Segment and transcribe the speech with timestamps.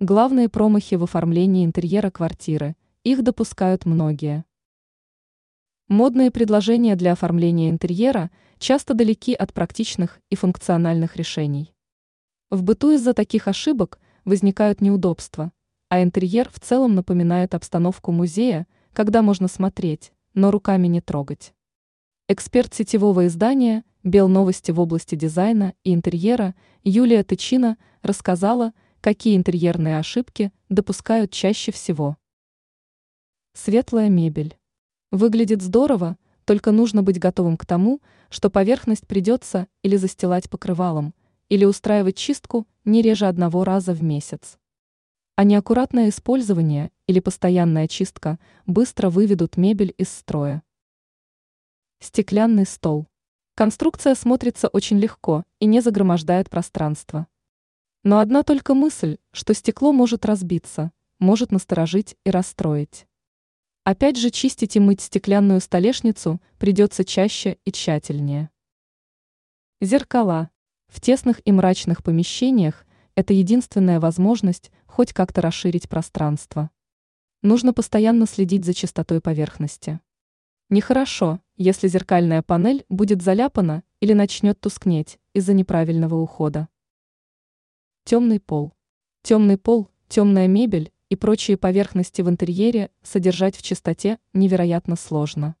[0.00, 4.44] Главные промахи в оформлении интерьера квартиры, их допускают многие.
[5.88, 11.72] Модные предложения для оформления интерьера часто далеки от практичных и функциональных решений.
[12.50, 15.50] В быту из-за таких ошибок возникают неудобства,
[15.88, 21.54] а интерьер в целом напоминает обстановку музея, когда можно смотреть, но руками не трогать.
[22.28, 26.54] Эксперт сетевого издания «Белновости» в области дизайна и интерьера
[26.84, 32.16] Юлия Тычина рассказала, какие интерьерные ошибки допускают чаще всего.
[33.52, 34.58] Светлая мебель.
[35.10, 41.14] Выглядит здорово, только нужно быть готовым к тому, что поверхность придется или застилать покрывалом,
[41.48, 44.58] или устраивать чистку не реже одного раза в месяц.
[45.36, 50.62] А неаккуратное использование или постоянная чистка быстро выведут мебель из строя.
[52.00, 53.06] Стеклянный стол.
[53.54, 57.26] Конструкция смотрится очень легко и не загромождает пространство.
[58.06, 63.04] Но одна только мысль, что стекло может разбиться, может насторожить и расстроить.
[63.82, 68.50] Опять же чистить и мыть стеклянную столешницу придется чаще и тщательнее.
[69.80, 70.50] Зеркала.
[70.86, 76.70] В тесных и мрачных помещениях это единственная возможность хоть как-то расширить пространство.
[77.42, 79.98] Нужно постоянно следить за чистотой поверхности.
[80.70, 86.68] Нехорошо, если зеркальная панель будет заляпана или начнет тускнеть из-за неправильного ухода.
[88.08, 88.72] Темный пол.
[89.22, 95.56] Темный пол, темная мебель и прочие поверхности в интерьере содержать в чистоте невероятно сложно.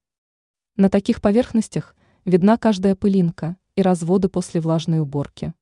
[0.76, 5.54] На таких поверхностях видна каждая пылинка и разводы после влажной уборки.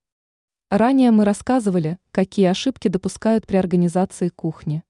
[0.69, 4.83] Ранее мы рассказывали, какие ошибки допускают при организации кухни.